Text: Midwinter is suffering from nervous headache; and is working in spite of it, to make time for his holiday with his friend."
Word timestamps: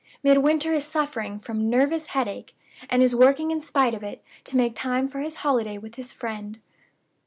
Midwinter 0.23 0.73
is 0.73 0.83
suffering 0.83 1.37
from 1.37 1.69
nervous 1.69 2.07
headache; 2.07 2.57
and 2.89 3.03
is 3.03 3.15
working 3.15 3.51
in 3.51 3.61
spite 3.61 3.93
of 3.93 4.01
it, 4.01 4.23
to 4.45 4.57
make 4.57 4.73
time 4.73 5.07
for 5.07 5.19
his 5.19 5.35
holiday 5.45 5.77
with 5.77 5.93
his 5.93 6.11
friend." 6.11 6.57